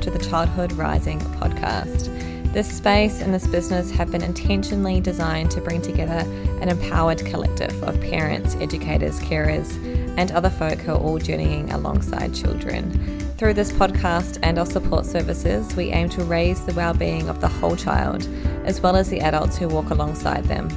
to 0.00 0.10
the 0.10 0.18
Childhood 0.18 0.72
Rising 0.72 1.20
podcast. 1.20 2.08
This 2.52 2.68
space 2.68 3.20
and 3.20 3.32
this 3.32 3.46
business 3.46 3.90
have 3.90 4.10
been 4.10 4.22
intentionally 4.22 5.00
designed 5.00 5.50
to 5.52 5.60
bring 5.60 5.82
together 5.82 6.26
an 6.60 6.68
empowered 6.68 7.24
collective 7.26 7.82
of 7.82 8.00
parents, 8.00 8.56
educators, 8.56 9.20
carers, 9.20 9.70
and 10.16 10.32
other 10.32 10.50
folk 10.50 10.78
who 10.78 10.92
are 10.92 10.98
all 10.98 11.18
journeying 11.18 11.70
alongside 11.70 12.34
children. 12.34 12.90
Through 13.36 13.54
this 13.54 13.72
podcast 13.72 14.38
and 14.42 14.58
our 14.58 14.66
support 14.66 15.06
services, 15.06 15.76
we 15.76 15.90
aim 15.90 16.08
to 16.10 16.24
raise 16.24 16.64
the 16.64 16.74
well-being 16.74 17.28
of 17.28 17.40
the 17.40 17.48
whole 17.48 17.76
child, 17.76 18.26
as 18.64 18.80
well 18.80 18.96
as 18.96 19.10
the 19.10 19.20
adults 19.20 19.58
who 19.58 19.68
walk 19.68 19.90
alongside 19.90 20.44
them. 20.44 20.68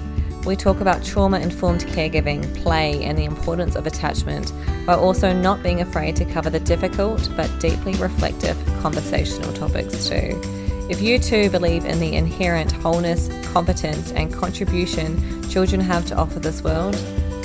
We 0.45 0.57
talk 0.57 0.81
about 0.81 1.05
trauma 1.05 1.39
informed 1.39 1.85
caregiving, 1.85 2.53
play, 2.61 3.01
and 3.05 3.17
the 3.17 3.23
importance 3.23 3.77
of 3.77 3.87
attachment, 3.87 4.49
while 4.83 4.99
also 4.99 5.31
not 5.31 5.63
being 5.63 5.79
afraid 5.79 6.17
to 6.17 6.25
cover 6.25 6.49
the 6.49 6.59
difficult 6.59 7.29
but 7.37 7.49
deeply 7.61 7.93
reflective 7.93 8.57
conversational 8.81 9.53
topics 9.53 10.09
too. 10.09 10.39
If 10.89 11.01
you 11.01 11.17
too 11.17 11.49
believe 11.49 11.85
in 11.85 12.01
the 12.01 12.15
inherent 12.15 12.73
wholeness, 12.73 13.29
competence, 13.53 14.11
and 14.11 14.33
contribution 14.33 15.49
children 15.49 15.79
have 15.79 16.05
to 16.07 16.15
offer 16.15 16.41
this 16.41 16.61
world, 16.61 16.95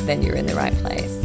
then 0.01 0.21
you're 0.21 0.35
in 0.35 0.47
the 0.47 0.57
right 0.57 0.75
place. 0.79 1.23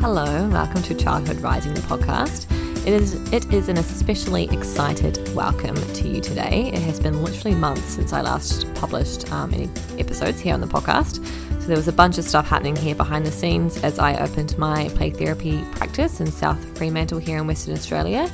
Hello, 0.00 0.48
welcome 0.48 0.82
to 0.82 0.94
Childhood 0.96 1.40
Rising, 1.40 1.74
the 1.74 1.82
podcast. 1.82 2.50
It 2.86 2.94
is, 2.94 3.14
it 3.32 3.52
is 3.52 3.68
an 3.68 3.78
especially 3.78 4.44
excited 4.44 5.34
welcome 5.34 5.74
to 5.74 6.08
you 6.08 6.20
today. 6.20 6.70
It 6.72 6.82
has 6.82 7.00
been 7.00 7.20
literally 7.20 7.56
months 7.56 7.82
since 7.86 8.12
I 8.12 8.20
last 8.20 8.72
published 8.76 9.28
um, 9.32 9.52
any 9.52 9.68
episodes 9.98 10.38
here 10.38 10.54
on 10.54 10.60
the 10.60 10.68
podcast. 10.68 11.16
So 11.60 11.66
there 11.66 11.76
was 11.76 11.88
a 11.88 11.92
bunch 11.92 12.16
of 12.16 12.24
stuff 12.24 12.46
happening 12.46 12.76
here 12.76 12.94
behind 12.94 13.26
the 13.26 13.32
scenes 13.32 13.76
as 13.82 13.98
I 13.98 14.16
opened 14.22 14.56
my 14.56 14.88
play 14.90 15.10
therapy 15.10 15.64
practice 15.72 16.20
in 16.20 16.30
South 16.30 16.64
Fremantle 16.78 17.18
here 17.18 17.38
in 17.38 17.48
Western 17.48 17.74
Australia. 17.74 18.30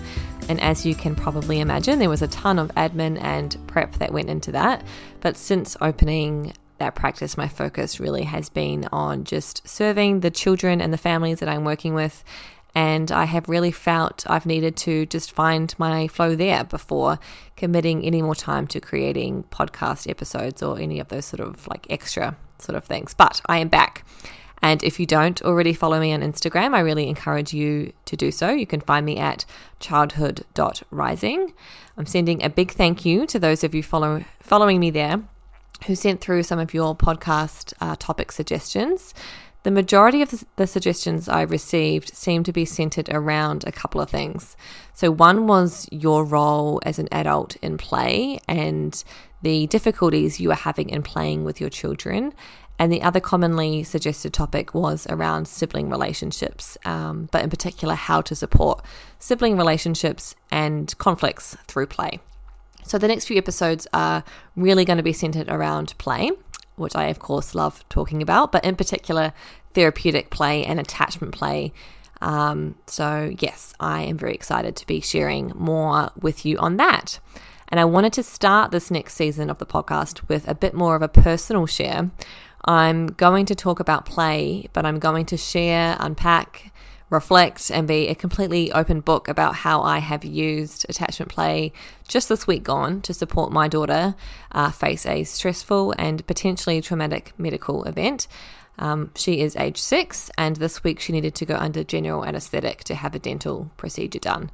And 0.50 0.60
as 0.60 0.84
you 0.84 0.94
can 0.94 1.16
probably 1.16 1.60
imagine, 1.60 1.98
there 1.98 2.10
was 2.10 2.20
a 2.20 2.28
ton 2.28 2.58
of 2.58 2.68
admin 2.74 3.18
and 3.22 3.56
prep 3.68 3.94
that 3.94 4.12
went 4.12 4.28
into 4.28 4.52
that. 4.52 4.84
But 5.20 5.38
since 5.38 5.78
opening 5.80 6.52
that 6.77 6.94
practice, 6.94 7.38
my 7.38 7.48
focus 7.48 7.98
really 7.98 8.24
has 8.24 8.50
been 8.50 8.86
on 8.92 9.24
just 9.24 9.66
serving 9.66 10.20
the 10.20 10.30
children 10.30 10.82
and 10.82 10.92
the 10.92 10.98
families 10.98 11.38
that 11.38 11.48
I'm 11.48 11.64
working 11.64 11.94
with 11.94 12.22
and 12.74 13.12
I 13.12 13.24
have 13.24 13.48
really 13.48 13.70
felt 13.70 14.24
I've 14.26 14.46
needed 14.46 14.76
to 14.78 15.06
just 15.06 15.32
find 15.32 15.74
my 15.78 16.08
flow 16.08 16.34
there 16.34 16.64
before 16.64 17.18
committing 17.56 18.04
any 18.04 18.22
more 18.22 18.34
time 18.34 18.66
to 18.68 18.80
creating 18.80 19.44
podcast 19.44 20.08
episodes 20.08 20.62
or 20.62 20.78
any 20.78 20.98
of 20.98 21.08
those 21.08 21.26
sort 21.26 21.40
of 21.40 21.66
like 21.68 21.86
extra 21.90 22.36
sort 22.58 22.76
of 22.76 22.84
things. 22.84 23.12
But 23.14 23.40
I 23.46 23.58
am 23.58 23.68
back. 23.68 24.06
And 24.62 24.82
if 24.84 25.00
you 25.00 25.06
don't 25.06 25.42
already 25.42 25.74
follow 25.74 25.98
me 25.98 26.12
on 26.12 26.20
Instagram, 26.20 26.72
I 26.74 26.80
really 26.80 27.08
encourage 27.08 27.52
you 27.52 27.92
to 28.04 28.16
do 28.16 28.30
so. 28.30 28.50
You 28.50 28.66
can 28.66 28.80
find 28.80 29.04
me 29.04 29.18
at 29.18 29.44
childhood.rising. 29.80 31.52
I'm 31.98 32.06
sending 32.06 32.42
a 32.44 32.48
big 32.48 32.70
thank 32.70 33.04
you 33.04 33.26
to 33.26 33.38
those 33.40 33.64
of 33.64 33.74
you 33.74 33.82
follow, 33.82 34.24
following 34.40 34.78
me 34.78 34.90
there 34.90 35.20
who 35.86 35.96
sent 35.96 36.20
through 36.20 36.44
some 36.44 36.60
of 36.60 36.72
your 36.72 36.94
podcast 36.96 37.72
uh, 37.80 37.96
topic 37.98 38.30
suggestions. 38.30 39.14
The 39.62 39.70
majority 39.70 40.22
of 40.22 40.44
the 40.56 40.66
suggestions 40.66 41.28
I 41.28 41.42
received 41.42 42.16
seemed 42.16 42.46
to 42.46 42.52
be 42.52 42.64
centered 42.64 43.08
around 43.10 43.64
a 43.64 43.70
couple 43.70 44.00
of 44.00 44.10
things. 44.10 44.56
So, 44.92 45.12
one 45.12 45.46
was 45.46 45.88
your 45.92 46.24
role 46.24 46.80
as 46.84 46.98
an 46.98 47.08
adult 47.12 47.55
in 47.56 47.78
play 47.78 48.40
and 48.48 49.02
the 49.42 49.68
difficulties 49.68 50.40
you 50.40 50.50
are 50.50 50.56
having 50.56 50.90
in 50.90 51.02
playing 51.02 51.45
with 51.45 51.61
your 51.61 51.70
children. 51.70 52.33
And 52.78 52.92
the 52.92 53.02
other 53.02 53.20
commonly 53.20 53.84
suggested 53.84 54.33
topic 54.33 54.74
was 54.74 55.06
around 55.08 55.46
sibling 55.46 55.89
relationships, 55.89 56.77
um, 56.84 57.29
but 57.30 57.44
in 57.44 57.50
particular, 57.50 57.94
how 57.94 58.20
to 58.23 58.34
support 58.34 58.84
sibling 59.20 59.56
relationships 59.56 60.34
and 60.50 60.96
conflicts 60.98 61.56
through 61.68 61.86
play. 61.86 62.18
So, 62.83 62.98
the 62.98 63.06
next 63.06 63.27
few 63.27 63.39
episodes 63.39 63.86
are 63.94 64.24
really 64.56 64.84
going 64.84 64.96
to 64.96 65.05
be 65.05 65.12
centered 65.12 65.48
around 65.48 65.96
play 65.98 66.33
which 66.82 66.96
I, 66.96 67.06
of 67.06 67.18
course, 67.18 67.54
love 67.54 67.84
talking 67.88 68.20
about, 68.20 68.52
but 68.52 68.64
in 68.64 68.76
particular, 68.76 69.32
therapeutic 69.74 70.30
play 70.30 70.64
and 70.64 70.78
attachment 70.78 71.32
play. 71.32 71.72
Um, 72.20 72.76
so, 72.86 73.34
yes, 73.38 73.74
I 73.80 74.02
am 74.02 74.18
very 74.18 74.34
excited 74.34 74.76
to 74.76 74.86
be 74.86 75.00
sharing 75.00 75.52
more 75.56 76.10
with 76.20 76.44
you 76.44 76.58
on 76.58 76.76
that. 76.76 77.18
And 77.68 77.80
I 77.80 77.84
wanted 77.84 78.12
to 78.14 78.22
start 78.22 78.70
this 78.70 78.90
next 78.90 79.14
season 79.14 79.48
of 79.48 79.58
the 79.58 79.66
podcast 79.66 80.28
with 80.28 80.46
a 80.46 80.54
bit 80.54 80.74
more 80.74 80.94
of 80.94 81.02
a 81.02 81.08
personal 81.08 81.66
share. 81.66 82.10
I'm 82.64 83.06
going 83.06 83.46
to 83.46 83.54
talk 83.54 83.80
about 83.80 84.04
play, 84.04 84.68
but 84.72 84.84
I'm 84.84 84.98
going 84.98 85.26
to 85.26 85.36
share, 85.36 85.96
unpack, 85.98 86.72
reflect 87.12 87.70
and 87.70 87.86
be 87.86 88.08
a 88.08 88.14
completely 88.14 88.73
open 88.73 89.00
book 89.00 89.28
about 89.28 89.55
how 89.55 89.83
I 89.83 89.98
have 89.98 90.24
used 90.24 90.86
attachment 90.89 91.30
play 91.30 91.73
just 92.08 92.28
this 92.28 92.46
week 92.46 92.62
gone 92.62 93.02
to 93.02 93.12
support 93.12 93.52
my 93.52 93.68
daughter 93.68 94.14
uh, 94.50 94.70
face 94.70 95.05
a 95.05 95.23
stressful 95.24 95.95
and 95.98 96.27
potentially 96.27 96.80
traumatic 96.80 97.34
medical 97.36 97.84
event. 97.84 98.27
Um, 98.78 99.11
she 99.14 99.42
is 99.42 99.55
age 99.56 99.77
six, 99.77 100.30
and 100.39 100.56
this 100.56 100.83
week 100.83 100.98
she 100.98 101.12
needed 101.12 101.34
to 101.36 101.45
go 101.45 101.55
under 101.56 101.84
general 101.84 102.24
anesthetic 102.24 102.83
to 102.84 102.95
have 102.95 103.14
a 103.14 103.18
dental 103.18 103.70
procedure 103.77 104.18
done. 104.18 104.50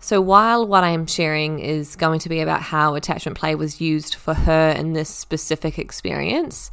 So, 0.00 0.20
while 0.20 0.64
what 0.64 0.84
I 0.84 0.90
am 0.90 1.06
sharing 1.06 1.58
is 1.58 1.96
going 1.96 2.20
to 2.20 2.28
be 2.28 2.38
about 2.38 2.62
how 2.62 2.94
attachment 2.94 3.36
play 3.36 3.56
was 3.56 3.80
used 3.80 4.14
for 4.14 4.32
her 4.32 4.70
in 4.70 4.92
this 4.92 5.08
specific 5.08 5.76
experience, 5.76 6.70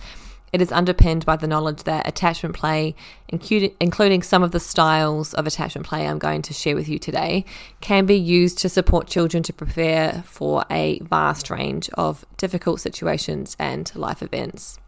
it 0.56 0.62
is 0.62 0.72
underpinned 0.72 1.26
by 1.26 1.36
the 1.36 1.48
knowledge 1.48 1.84
that 1.84 2.08
attachment 2.08 2.56
play, 2.56 2.96
including 3.28 4.24
some 4.24 4.42
of 4.42 4.52
the 4.52 4.60
styles 4.62 5.34
of 5.34 5.46
attachment 5.46 5.86
play 5.86 6.08
I'm 6.08 6.18
going 6.18 6.42
to 6.44 6.54
share 6.54 6.76
with 6.76 6.88
you 6.88 6.98
today, 6.98 7.44
can 7.82 8.06
be 8.06 8.16
used 8.16 8.60
to 8.60 8.70
support 8.70 9.06
children 9.06 9.44
to 9.44 9.52
prepare 9.52 10.24
for 10.26 10.64
a 10.72 11.00
vast 11.00 11.50
range 11.50 11.90
of 11.96 12.24
difficult 12.38 12.80
situations 12.80 13.58
and 13.60 13.94
life 13.96 14.24
events. 14.24 14.80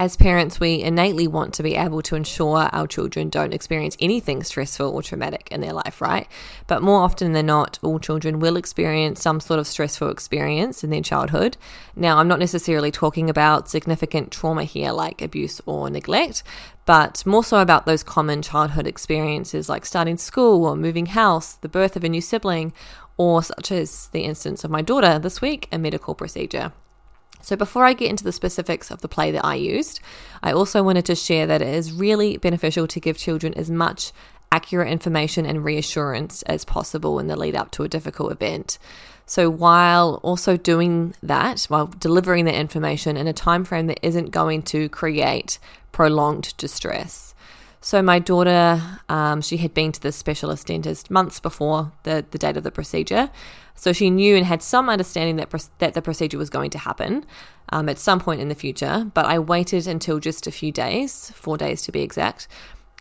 As 0.00 0.16
parents, 0.16 0.58
we 0.58 0.82
innately 0.82 1.28
want 1.28 1.52
to 1.52 1.62
be 1.62 1.74
able 1.74 2.00
to 2.00 2.16
ensure 2.16 2.70
our 2.72 2.86
children 2.86 3.28
don't 3.28 3.52
experience 3.52 3.98
anything 4.00 4.42
stressful 4.42 4.88
or 4.88 5.02
traumatic 5.02 5.48
in 5.50 5.60
their 5.60 5.74
life, 5.74 6.00
right? 6.00 6.26
But 6.66 6.82
more 6.82 7.02
often 7.02 7.32
than 7.32 7.44
not, 7.44 7.78
all 7.82 7.98
children 7.98 8.40
will 8.40 8.56
experience 8.56 9.20
some 9.20 9.40
sort 9.40 9.60
of 9.60 9.66
stressful 9.66 10.08
experience 10.08 10.82
in 10.82 10.88
their 10.88 11.02
childhood. 11.02 11.58
Now, 11.94 12.16
I'm 12.16 12.28
not 12.28 12.38
necessarily 12.38 12.90
talking 12.90 13.28
about 13.28 13.68
significant 13.68 14.30
trauma 14.30 14.64
here, 14.64 14.90
like 14.90 15.20
abuse 15.20 15.60
or 15.66 15.90
neglect, 15.90 16.44
but 16.86 17.26
more 17.26 17.44
so 17.44 17.58
about 17.58 17.84
those 17.84 18.02
common 18.02 18.40
childhood 18.40 18.86
experiences 18.86 19.68
like 19.68 19.84
starting 19.84 20.16
school 20.16 20.64
or 20.64 20.76
moving 20.76 21.06
house, 21.06 21.56
the 21.56 21.68
birth 21.68 21.94
of 21.94 22.04
a 22.04 22.08
new 22.08 22.22
sibling, 22.22 22.72
or 23.18 23.42
such 23.42 23.70
as 23.70 24.08
the 24.12 24.22
instance 24.22 24.64
of 24.64 24.70
my 24.70 24.80
daughter 24.80 25.18
this 25.18 25.42
week, 25.42 25.68
a 25.70 25.76
medical 25.76 26.14
procedure. 26.14 26.72
So, 27.42 27.56
before 27.56 27.84
I 27.84 27.92
get 27.92 28.10
into 28.10 28.24
the 28.24 28.32
specifics 28.32 28.90
of 28.90 29.00
the 29.00 29.08
play 29.08 29.30
that 29.30 29.44
I 29.44 29.54
used, 29.54 30.00
I 30.42 30.52
also 30.52 30.82
wanted 30.82 31.04
to 31.06 31.14
share 31.14 31.46
that 31.46 31.62
it 31.62 31.68
is 31.68 31.92
really 31.92 32.36
beneficial 32.36 32.86
to 32.86 33.00
give 33.00 33.16
children 33.16 33.54
as 33.54 33.70
much 33.70 34.12
accurate 34.52 34.88
information 34.88 35.46
and 35.46 35.64
reassurance 35.64 36.42
as 36.42 36.64
possible 36.64 37.18
in 37.18 37.28
the 37.28 37.36
lead 37.36 37.54
up 37.54 37.70
to 37.70 37.84
a 37.84 37.88
difficult 37.88 38.32
event. 38.32 38.78
So, 39.26 39.48
while 39.48 40.20
also 40.22 40.56
doing 40.56 41.14
that, 41.22 41.64
while 41.64 41.86
delivering 41.86 42.44
the 42.44 42.54
information 42.54 43.16
in 43.16 43.26
a 43.26 43.32
time 43.32 43.64
frame 43.64 43.86
that 43.86 44.00
isn't 44.02 44.30
going 44.30 44.62
to 44.64 44.88
create 44.88 45.58
prolonged 45.92 46.56
distress. 46.56 47.34
So 47.82 48.02
my 48.02 48.18
daughter, 48.18 48.80
um, 49.08 49.40
she 49.40 49.56
had 49.56 49.72
been 49.72 49.92
to 49.92 50.00
the 50.00 50.12
specialist 50.12 50.66
dentist 50.66 51.10
months 51.10 51.40
before 51.40 51.92
the, 52.02 52.24
the 52.30 52.38
date 52.38 52.58
of 52.58 52.62
the 52.62 52.70
procedure. 52.70 53.30
So 53.74 53.92
she 53.92 54.10
knew 54.10 54.36
and 54.36 54.44
had 54.44 54.62
some 54.62 54.88
understanding 54.88 55.36
that, 55.36 55.68
that 55.78 55.94
the 55.94 56.02
procedure 56.02 56.38
was 56.38 56.50
going 56.50 56.70
to 56.70 56.78
happen 56.78 57.24
um, 57.70 57.88
at 57.88 57.98
some 57.98 58.20
point 58.20 58.40
in 58.40 58.48
the 58.48 58.54
future. 58.54 59.10
But 59.14 59.26
I 59.26 59.38
waited 59.38 59.86
until 59.86 60.18
just 60.18 60.46
a 60.46 60.52
few 60.52 60.72
days, 60.72 61.30
four 61.30 61.56
days 61.56 61.82
to 61.82 61.92
be 61.92 62.02
exact, 62.02 62.48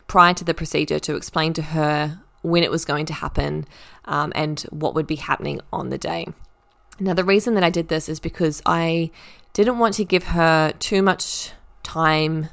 prior 0.07 0.33
to 0.33 0.44
the 0.44 0.54
procedure 0.54 1.00
to 1.00 1.16
explain 1.16 1.54
to 1.54 1.62
her 1.62 2.19
when 2.42 2.63
it 2.63 2.71
was 2.71 2.86
going 2.86 3.06
to 3.07 3.13
happen 3.13 3.66
um, 4.06 4.31
and 4.36 4.62
what 4.69 4.95
would 4.95 5.07
be 5.07 5.16
happening 5.16 5.60
on 5.74 5.89
the 5.89 5.98
day. 5.98 6.27
Now, 7.00 7.13
the 7.13 7.24
reason 7.24 7.54
that 7.56 7.63
I 7.63 7.69
did 7.69 7.88
this 7.88 8.10
is 8.10 8.19
because 8.19 8.62
I 8.66 9.12
didn't 9.54 9.80
want 9.80 9.95
to 9.95 10.06
give 10.06 10.24
her 10.24 10.74
too 10.80 11.01
much 11.01 11.51
time 11.83 12.50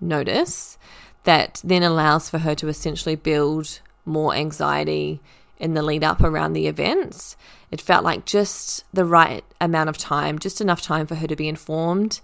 notice 0.00 0.78
that 1.24 1.60
then 1.62 1.82
allows 1.82 2.28
for 2.28 2.38
her 2.38 2.54
to 2.56 2.68
essentially 2.68 3.14
build 3.14 3.80
more 4.04 4.34
anxiety 4.34 5.20
in 5.62 5.74
the 5.74 5.82
lead 5.82 6.02
up 6.02 6.20
around 6.20 6.52
the 6.52 6.66
events. 6.66 7.36
It 7.70 7.80
felt 7.80 8.04
like 8.04 8.26
just 8.26 8.84
the 8.92 9.04
right 9.04 9.44
amount 9.60 9.88
of 9.88 9.96
time, 9.96 10.40
just 10.40 10.60
enough 10.60 10.82
time 10.82 11.06
for 11.06 11.14
her 11.14 11.28
to 11.28 11.36
be 11.36 11.48
informed. 11.48 12.20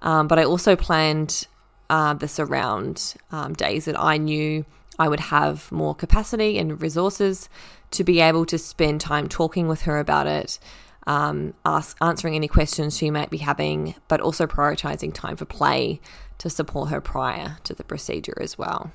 Um, 0.00 0.28
but 0.28 0.38
I 0.38 0.44
also 0.44 0.76
planned 0.76 1.46
uh, 1.88 2.12
this 2.12 2.38
around 2.38 3.14
um, 3.30 3.54
days 3.54 3.86
that 3.86 3.98
I 3.98 4.18
knew 4.18 4.66
I 4.98 5.08
would 5.08 5.20
have 5.20 5.72
more 5.72 5.94
capacity 5.94 6.58
and 6.58 6.80
resources 6.82 7.48
to 7.92 8.04
be 8.04 8.20
able 8.20 8.44
to 8.46 8.58
spend 8.58 9.00
time 9.00 9.26
talking 9.26 9.68
with 9.68 9.82
her 9.82 9.98
about 9.98 10.26
it, 10.26 10.58
um, 11.06 11.54
ask, 11.64 11.96
answering 12.02 12.34
any 12.34 12.46
questions 12.46 12.96
she 12.96 13.10
might 13.10 13.30
be 13.30 13.38
having, 13.38 13.94
but 14.06 14.20
also 14.20 14.46
prioritizing 14.46 15.14
time 15.14 15.36
for 15.36 15.46
play 15.46 15.98
to 16.36 16.50
support 16.50 16.90
her 16.90 17.00
prior 17.00 17.56
to 17.64 17.74
the 17.74 17.84
procedure 17.84 18.36
as 18.38 18.58
well. 18.58 18.92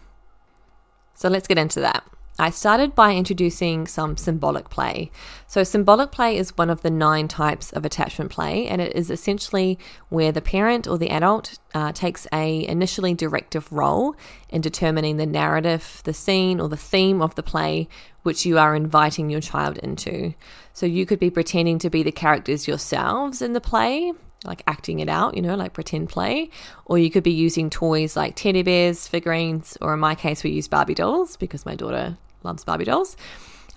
So 1.16 1.30
let's 1.30 1.48
get 1.48 1.58
into 1.58 1.80
that. 1.80 2.04
I 2.40 2.52
started 2.52 2.94
by 2.94 3.16
introducing 3.16 3.88
some 3.88 4.16
symbolic 4.16 4.70
play. 4.70 5.10
So, 5.48 5.64
symbolic 5.64 6.12
play 6.12 6.38
is 6.38 6.56
one 6.56 6.70
of 6.70 6.84
the 6.84 6.92
nine 6.92 7.28
types 7.28 7.72
of 7.74 7.84
attachment 7.84 8.30
play, 8.30 8.68
and 8.68 8.80
it 8.80 8.96
is 8.96 9.10
essentially 9.10 9.80
where 10.10 10.32
the 10.32 10.42
parent 10.42 10.88
or 10.88 11.00
the 11.00 11.10
adult 11.10 11.58
uh, 11.74 11.94
takes 11.94 12.28
a 12.32 12.68
initially 12.68 13.16
directive 13.16 13.72
role 13.72 14.16
in 14.50 14.62
determining 14.62 15.18
the 15.18 15.26
narrative, 15.26 16.04
the 16.04 16.14
scene, 16.14 16.60
or 16.60 16.70
the 16.70 16.78
theme 16.78 17.24
of 17.24 17.34
the 17.34 17.42
play 17.42 17.88
which 18.22 18.46
you 18.46 18.60
are 18.60 18.76
inviting 18.76 19.32
your 19.32 19.42
child 19.42 19.80
into. 19.80 20.36
So, 20.74 20.86
you 20.86 21.08
could 21.08 21.20
be 21.20 21.32
pretending 21.32 21.80
to 21.80 21.90
be 21.90 22.04
the 22.04 22.12
characters 22.12 22.68
yourselves 22.68 23.42
in 23.42 23.54
the 23.54 23.62
play, 23.62 24.14
like 24.46 24.62
acting 24.68 25.00
it 25.00 25.10
out, 25.10 25.36
you 25.36 25.42
know, 25.42 25.56
like 25.56 25.74
pretend 25.74 26.10
play, 26.10 26.52
or 26.86 27.00
you 27.00 27.10
could 27.10 27.24
be 27.24 27.32
using 27.32 27.72
toys 27.72 28.16
like 28.16 28.36
teddy 28.36 28.62
bears, 28.62 29.08
figurines, 29.08 29.76
or 29.82 29.96
in 29.96 30.00
my 30.00 30.14
case, 30.14 30.44
we 30.44 30.52
use 30.52 30.68
Barbie 30.68 30.94
dolls 30.94 31.36
because 31.36 31.66
my 31.66 31.74
daughter 31.74 32.16
loves 32.48 32.64
Barbie 32.64 32.86
dolls, 32.86 33.16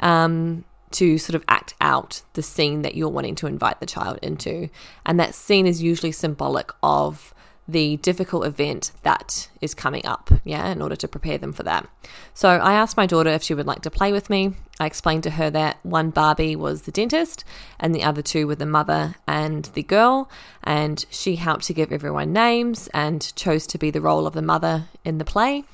um, 0.01 0.65
to 0.93 1.19
sort 1.19 1.35
of 1.35 1.45
act 1.49 1.75
out 1.81 2.23
the 2.33 2.43
scene 2.43 2.83
that 2.83 2.95
you're 2.95 3.09
wanting 3.09 3.35
to 3.37 3.47
invite 3.47 3.81
the 3.81 3.87
child 3.87 4.19
into. 4.23 4.71
And 5.05 5.21
that 5.21 5.35
scene 5.35 5.67
is 5.67 5.83
usually 5.83 6.13
symbolic 6.13 6.73
of 6.83 7.35
the 7.69 7.97
difficult 7.99 8.45
event 8.45 8.91
that 9.03 9.49
is 9.61 9.75
coming 9.75 10.05
up, 10.05 10.31
yeah, 10.45 10.73
in 10.73 10.83
order 10.83 10.97
to 10.97 11.07
prepare 11.07 11.39
them 11.39 11.53
for 11.53 11.63
that. 11.63 11.89
So 12.35 12.49
I 12.49 12.73
asked 12.73 12.97
my 12.97 13.07
daughter 13.07 13.31
if 13.31 13.43
she 13.43 13.55
would 13.55 13.67
like 13.67 13.83
to 13.83 13.91
play 13.91 14.13
with 14.13 14.29
me. 14.29 14.55
I 14.81 14.87
explained 14.87 15.23
to 15.25 15.31
her 15.31 15.51
that 15.51 15.79
one 15.85 16.11
Barbie 16.11 16.57
was 16.57 16.83
the 16.83 16.91
dentist 16.91 17.45
and 17.79 17.95
the 17.95 18.03
other 18.03 18.23
two 18.23 18.47
were 18.47 18.57
the 18.57 18.67
mother 18.67 19.15
and 19.27 19.67
the 19.67 19.83
girl, 19.85 20.29
and 20.65 21.05
she 21.11 21.37
helped 21.37 21.65
to 21.65 21.75
give 21.75 21.93
everyone 21.93 22.33
names 22.33 22.89
and 22.93 23.33
chose 23.37 23.67
to 23.69 23.79
be 23.79 23.91
the 23.91 24.01
role 24.01 24.27
of 24.27 24.35
the 24.35 24.43
mother 24.43 24.89
in 25.05 25.19
the 25.19 25.25
play. 25.25 25.65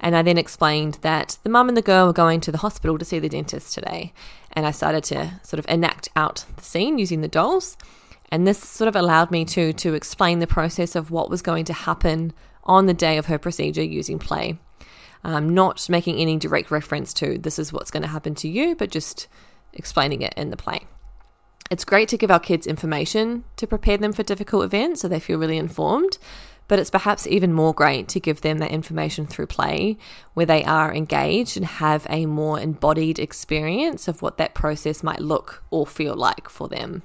And 0.00 0.16
I 0.16 0.22
then 0.22 0.38
explained 0.38 0.98
that 1.02 1.38
the 1.42 1.50
mum 1.50 1.68
and 1.68 1.76
the 1.76 1.82
girl 1.82 2.06
were 2.06 2.12
going 2.12 2.40
to 2.42 2.52
the 2.52 2.58
hospital 2.58 2.98
to 2.98 3.04
see 3.04 3.18
the 3.18 3.28
dentist 3.28 3.74
today. 3.74 4.12
And 4.52 4.66
I 4.66 4.70
started 4.70 5.04
to 5.04 5.40
sort 5.42 5.58
of 5.58 5.66
enact 5.68 6.08
out 6.14 6.44
the 6.56 6.62
scene 6.62 6.98
using 6.98 7.20
the 7.20 7.28
dolls. 7.28 7.76
And 8.30 8.46
this 8.46 8.58
sort 8.58 8.88
of 8.88 8.96
allowed 8.96 9.30
me 9.30 9.44
to 9.46 9.72
to 9.72 9.94
explain 9.94 10.38
the 10.38 10.46
process 10.46 10.94
of 10.94 11.10
what 11.10 11.30
was 11.30 11.42
going 11.42 11.64
to 11.66 11.72
happen 11.72 12.32
on 12.64 12.86
the 12.86 12.94
day 12.94 13.16
of 13.16 13.26
her 13.26 13.38
procedure 13.38 13.82
using 13.82 14.18
play. 14.18 14.58
Um, 15.24 15.48
not 15.48 15.88
making 15.88 16.18
any 16.18 16.36
direct 16.36 16.70
reference 16.70 17.12
to 17.14 17.38
this 17.38 17.58
is 17.58 17.72
what's 17.72 17.90
going 17.90 18.02
to 18.02 18.08
happen 18.08 18.34
to 18.36 18.48
you, 18.48 18.76
but 18.76 18.90
just 18.90 19.26
explaining 19.72 20.22
it 20.22 20.34
in 20.36 20.50
the 20.50 20.56
play. 20.56 20.86
It's 21.70 21.84
great 21.84 22.08
to 22.10 22.16
give 22.16 22.30
our 22.30 22.40
kids 22.40 22.66
information 22.66 23.44
to 23.56 23.66
prepare 23.66 23.98
them 23.98 24.12
for 24.12 24.22
difficult 24.22 24.64
events 24.64 25.00
so 25.00 25.08
they 25.08 25.20
feel 25.20 25.38
really 25.38 25.58
informed, 25.58 26.18
but 26.68 26.78
it's 26.78 26.90
perhaps 26.90 27.26
even 27.26 27.52
more 27.52 27.74
great 27.74 28.06
to 28.08 28.20
give 28.20 28.42
them 28.42 28.58
that 28.58 28.70
information 28.70 29.26
through 29.26 29.46
play 29.46 29.96
where 30.34 30.46
they 30.46 30.62
are 30.64 30.94
engaged 30.94 31.56
and 31.56 31.66
have 31.66 32.06
a 32.08 32.26
more 32.26 32.60
embodied 32.60 33.18
experience 33.18 34.06
of 34.06 34.22
what 34.22 34.36
that 34.36 34.54
process 34.54 35.02
might 35.02 35.20
look 35.20 35.64
or 35.70 35.86
feel 35.86 36.14
like 36.14 36.48
for 36.48 36.68
them. 36.68 37.02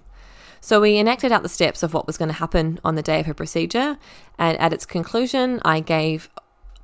So 0.60 0.80
we 0.80 0.98
enacted 0.98 1.31
out 1.31 1.44
the 1.44 1.50
steps 1.50 1.83
of 1.83 1.94
what 1.94 2.07
was 2.07 2.18
going 2.18 2.30
to 2.30 2.36
happen 2.36 2.80
on 2.86 2.95
the 2.95 3.01
day 3.01 3.19
of 3.19 3.25
her 3.25 3.33
procedure, 3.33 3.98
and 4.38 4.57
at 4.60 4.71
its 4.71 4.86
conclusion, 4.86 5.60
I 5.66 5.81
gave 5.81 6.30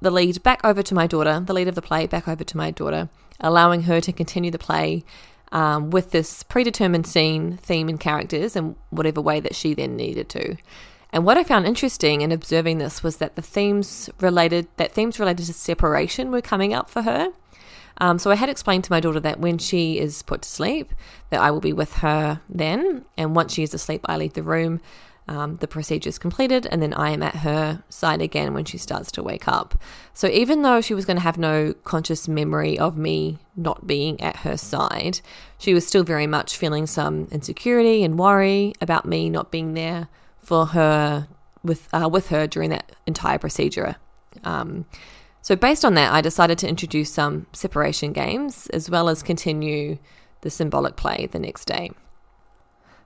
the 0.02 0.12
lead 0.12 0.44
back 0.44 0.60
over 0.66 0.84
to 0.84 0.94
my 0.94 1.08
daughter, 1.08 1.40
the 1.40 1.54
lead 1.54 1.68
of 1.68 1.76
the 1.76 1.82
play 1.82 2.06
back 2.08 2.28
over 2.28 2.44
to 2.44 2.58
my 2.58 2.72
daughter, 2.72 3.10
allowing 3.40 3.84
her 3.84 4.02
to 4.02 4.12
continue 4.12 4.52
the 4.52 4.60
play 4.60 5.04
um, 5.52 5.92
with 5.92 6.12
this 6.12 6.44
predetermined 6.44 7.08
scene, 7.08 7.58
theme, 7.58 7.90
and 7.90 8.00
characters 8.00 8.56
in 8.56 8.76
whatever 8.90 9.22
way 9.22 9.40
that 9.40 9.56
she 9.56 9.74
then 9.74 9.96
needed 9.96 10.30
to. 10.30 10.58
And 11.12 11.26
what 11.26 11.38
I 11.38 11.44
found 11.44 11.66
interesting 11.66 12.22
in 12.22 12.32
observing 12.32 12.78
this 12.78 13.02
was 13.02 13.18
that 13.18 13.36
the 13.36 13.42
themes 13.42 14.10
related 14.20 14.68
that 14.78 14.92
themes 14.92 15.20
related 15.20 15.46
to 15.48 15.54
separation 15.54 16.32
were 16.32 16.42
coming 16.42 16.74
up 16.74 16.90
for 16.90 17.02
her. 17.02 17.30
Um, 17.98 18.20
so 18.20 18.32
I 18.32 18.36
had 18.36 18.50
explained 18.50 18.86
to 18.86 18.92
my 18.92 19.00
daughter 19.00 19.20
that 19.20 19.40
when 19.40 19.58
she 19.58 20.00
is 20.00 20.24
put 20.24 20.44
to 20.44 20.50
sleep, 20.50 20.94
that 21.32 21.42
I 21.42 21.52
will 21.52 21.60
be 21.60 21.74
with 21.74 21.96
her 21.96 22.42
then, 22.48 23.06
and 23.18 23.36
once 23.36 23.54
she 23.54 23.64
is 23.64 23.74
asleep, 23.74 24.02
I 24.06 24.18
leave 24.18 24.34
the 24.34 24.44
room. 24.44 24.80
Um, 25.28 25.58
the 25.58 25.68
procedure 25.68 26.10
is 26.10 26.18
completed, 26.18 26.66
and 26.72 26.82
then 26.82 26.94
I 26.94 27.12
am 27.12 27.22
at 27.22 27.36
her 27.38 27.84
side 27.90 28.22
again 28.22 28.54
when 28.54 28.66
she 28.66 28.80
starts 28.80 29.12
to 29.12 29.22
wake 29.22 29.48
up. 29.48 29.78
So 30.14 30.28
even 30.28 30.64
though 30.64 30.82
she 30.82 30.96
was 30.96 31.06
going 31.06 31.18
to 31.18 31.24
have 31.24 31.38
no 31.38 31.74
conscious 31.84 32.28
memory 32.28 32.80
of 32.80 32.98
me 32.98 33.38
not 33.56 33.86
being 33.86 34.20
at 34.22 34.38
her 34.38 34.58
side, 34.58 35.20
she 35.58 35.74
was 35.74 35.86
still 35.86 36.04
very 36.04 36.26
much 36.26 36.58
feeling 36.58 36.88
some 36.88 37.28
insecurity 37.32 38.04
and 38.04 38.18
worry 38.18 38.74
about 38.82 39.06
me 39.06 39.30
not 39.30 39.52
being 39.52 39.76
there 39.76 40.08
for 40.50 40.66
her 40.66 41.28
with 41.64 41.88
uh, 41.94 42.10
with 42.12 42.30
her 42.30 42.48
during 42.48 42.72
that 42.72 42.92
entire 43.06 43.38
procedure. 43.38 43.98
Um, 44.44 44.86
so 45.44 45.56
based 45.56 45.86
on 45.86 45.94
that, 45.94 46.12
I 46.12 46.22
decided 46.22 46.58
to 46.60 46.68
introduce 46.68 47.12
some 47.14 47.46
separation 47.54 48.14
games 48.14 48.68
as 48.72 48.90
well 48.90 49.10
as 49.10 49.22
continue 49.22 50.00
the 50.42 50.50
symbolic 50.50 50.96
play 50.96 51.30
the 51.32 51.38
next 51.38 51.66
day. 51.66 51.92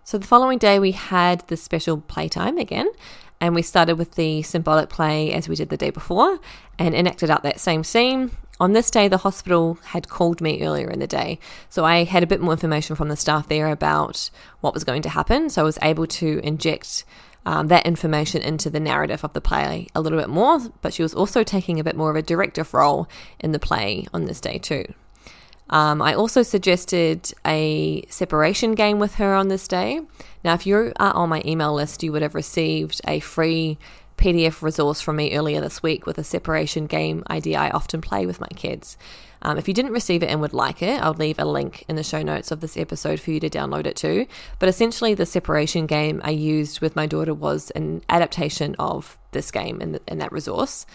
So 0.06 0.18
the 0.18 0.28
following 0.28 0.58
day, 0.58 0.80
we 0.80 0.94
had 0.94 1.46
the 1.48 1.58
special 1.58 1.98
playtime 1.98 2.58
again, 2.58 2.90
and 3.42 3.54
we 3.54 3.62
started 3.62 3.98
with 3.98 4.16
the 4.16 4.42
symbolic 4.42 4.90
play 4.90 5.34
as 5.34 5.50
we 5.50 5.56
did 5.56 5.68
the 5.68 5.78
day 5.78 5.90
before 5.90 6.40
and 6.80 6.96
enacted 6.96 7.30
out 7.30 7.44
that 7.44 7.60
same 7.60 7.84
scene. 7.84 8.32
On 8.60 8.72
this 8.72 8.90
day, 8.90 9.08
the 9.10 9.18
hospital 9.18 9.78
had 9.84 10.08
called 10.08 10.40
me 10.40 10.64
earlier 10.66 10.90
in 10.90 11.00
the 11.00 11.08
day, 11.08 11.40
so 11.70 11.84
I 11.84 12.06
had 12.06 12.24
a 12.24 12.28
bit 12.28 12.40
more 12.40 12.54
information 12.54 12.96
from 12.96 13.10
the 13.10 13.18
staff 13.18 13.48
there 13.50 13.68
about 13.68 14.30
what 14.62 14.74
was 14.74 14.86
going 14.86 15.02
to 15.02 15.10
happen. 15.10 15.50
So 15.50 15.62
I 15.62 15.66
was 15.66 15.80
able 15.82 16.08
to 16.22 16.40
inject 16.44 17.04
um, 17.46 17.68
that 17.68 17.86
information 17.86 18.42
into 18.42 18.70
the 18.70 18.80
narrative 18.80 19.24
of 19.24 19.34
the 19.34 19.42
play 19.42 19.88
a 19.96 20.02
little 20.02 20.20
bit 20.20 20.30
more, 20.30 20.60
but 20.82 20.94
she 20.94 21.04
was 21.04 21.14
also 21.14 21.44
taking 21.44 21.80
a 21.80 21.84
bit 21.84 21.96
more 21.96 22.10
of 22.10 22.16
a 22.16 22.22
directive 22.22 22.74
role 22.74 23.08
in 23.40 23.52
the 23.52 23.60
play 23.60 24.08
on 24.14 24.26
this 24.26 24.40
day 24.40 24.58
too. 24.58 24.86
Um, 25.70 26.02
I 26.02 26.14
also 26.14 26.44
suggested 26.44 27.34
a 27.46 28.06
separation 28.10 28.76
game 28.76 29.00
with 29.00 29.16
her 29.16 29.34
on 29.34 29.48
this 29.48 29.68
day. 29.68 30.02
Now, 30.44 30.54
if 30.54 30.68
you 30.68 30.94
are 30.98 31.14
on 31.14 31.30
my 31.30 31.42
email 31.46 31.74
list, 31.74 32.04
you 32.04 32.12
would 32.12 32.22
have 32.22 32.36
received 32.36 33.02
a 33.08 33.20
free 33.20 33.78
PDF 34.18 34.62
resource 34.62 35.02
from 35.02 35.16
me 35.16 35.36
earlier 35.36 35.62
this 35.62 35.82
week 35.82 36.06
with 36.06 36.18
a 36.18 36.24
separation 36.24 36.86
game 36.86 37.24
idea 37.30 37.60
I 37.60 37.72
often 37.72 38.02
play 38.02 38.26
with 38.26 38.40
my 38.40 38.48
kids. 38.56 38.98
Um, 39.44 39.58
if 39.58 39.68
you 39.68 39.74
didn't 39.74 39.92
receive 39.92 40.24
it 40.24 40.28
and 40.28 40.42
would 40.42 40.54
like 40.54 40.82
it, 40.82 41.02
I'll 41.02 41.14
leave 41.14 41.38
a 41.38 41.46
link 41.46 41.84
in 41.88 41.96
the 41.96 42.04
show 42.04 42.24
notes 42.24 42.50
of 42.50 42.62
this 42.62 42.78
episode 42.78 43.20
for 43.20 43.32
you 43.32 43.40
to 43.42 43.50
download 43.50 43.86
it 43.86 43.96
too. 43.96 44.26
But 44.58 44.70
essentially, 44.70 45.14
the 45.14 45.26
separation 45.26 45.86
game 45.86 46.22
I 46.24 46.32
used 46.32 46.80
with 46.82 46.96
my 46.96 47.06
daughter 47.06 47.34
was 47.34 47.70
an 47.72 48.02
adaptation 48.10 48.76
of 48.80 49.18
this 49.32 49.52
game 49.52 49.82
and, 49.82 50.00
in 50.08 50.18
that 50.20 50.32
resource. 50.32 50.86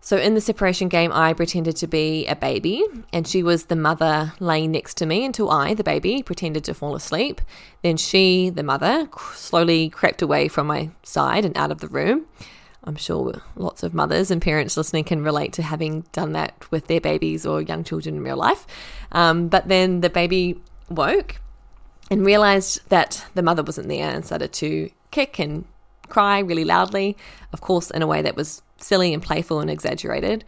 So, 0.00 0.16
in 0.16 0.34
the 0.34 0.40
separation 0.40 0.88
game, 0.88 1.10
I 1.12 1.32
pretended 1.32 1.76
to 1.76 1.86
be 1.88 2.26
a 2.26 2.36
baby, 2.36 2.84
and 3.12 3.26
she 3.26 3.42
was 3.42 3.64
the 3.64 3.74
mother 3.74 4.34
laying 4.38 4.70
next 4.70 4.94
to 4.98 5.06
me 5.06 5.24
until 5.24 5.50
I, 5.50 5.74
the 5.74 5.82
baby, 5.82 6.22
pretended 6.22 6.62
to 6.64 6.74
fall 6.74 6.94
asleep. 6.94 7.40
Then 7.82 7.96
she, 7.96 8.50
the 8.50 8.62
mother, 8.62 9.08
slowly 9.34 9.88
crept 9.88 10.22
away 10.22 10.46
from 10.46 10.68
my 10.68 10.90
side 11.02 11.44
and 11.44 11.56
out 11.56 11.72
of 11.72 11.80
the 11.80 11.88
room. 11.88 12.26
I'm 12.86 12.96
sure 12.96 13.42
lots 13.56 13.82
of 13.82 13.94
mothers 13.94 14.30
and 14.30 14.40
parents 14.40 14.76
listening 14.76 15.04
can 15.04 15.22
relate 15.22 15.52
to 15.54 15.62
having 15.62 16.02
done 16.12 16.32
that 16.32 16.54
with 16.70 16.86
their 16.86 17.00
babies 17.00 17.44
or 17.44 17.60
young 17.60 17.82
children 17.82 18.16
in 18.16 18.22
real 18.22 18.36
life. 18.36 18.66
Um, 19.12 19.48
but 19.48 19.68
then 19.68 20.00
the 20.02 20.10
baby 20.10 20.60
woke 20.88 21.40
and 22.10 22.24
realized 22.24 22.88
that 22.90 23.26
the 23.34 23.42
mother 23.42 23.64
wasn't 23.64 23.88
there 23.88 24.10
and 24.10 24.24
started 24.24 24.52
to 24.54 24.90
kick 25.10 25.40
and 25.40 25.64
cry 26.08 26.38
really 26.38 26.64
loudly, 26.64 27.16
of 27.52 27.60
course, 27.60 27.90
in 27.90 28.02
a 28.02 28.06
way 28.06 28.22
that 28.22 28.36
was 28.36 28.62
silly 28.78 29.12
and 29.12 29.22
playful 29.22 29.58
and 29.58 29.68
exaggerated. 29.68 30.44